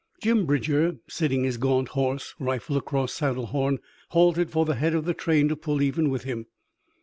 [0.19, 3.77] Jim Bridger, sitting his gaunt horse, rifle across saddle horn,
[4.09, 6.47] halted for the head of the train to pull even with him.